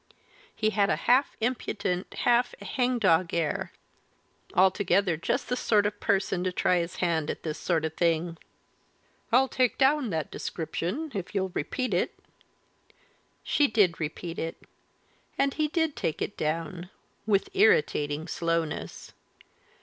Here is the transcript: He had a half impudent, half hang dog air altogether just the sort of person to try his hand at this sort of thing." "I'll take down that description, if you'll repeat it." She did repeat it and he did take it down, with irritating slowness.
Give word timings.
He 0.55 0.71
had 0.71 0.89
a 0.89 0.95
half 0.95 1.37
impudent, 1.41 2.11
half 2.11 2.55
hang 2.59 2.97
dog 2.97 3.35
air 3.35 3.71
altogether 4.55 5.15
just 5.15 5.47
the 5.47 5.55
sort 5.55 5.85
of 5.85 5.99
person 5.99 6.43
to 6.43 6.51
try 6.51 6.79
his 6.79 6.95
hand 6.95 7.29
at 7.29 7.43
this 7.43 7.59
sort 7.59 7.85
of 7.85 7.93
thing." 7.93 8.39
"I'll 9.31 9.47
take 9.47 9.77
down 9.77 10.09
that 10.09 10.31
description, 10.31 11.11
if 11.13 11.35
you'll 11.35 11.51
repeat 11.53 11.93
it." 11.93 12.17
She 13.43 13.67
did 13.67 13.99
repeat 13.99 14.39
it 14.39 14.63
and 15.37 15.53
he 15.53 15.67
did 15.67 15.95
take 15.95 16.19
it 16.19 16.35
down, 16.35 16.89
with 17.27 17.49
irritating 17.55 18.27
slowness. 18.27 19.13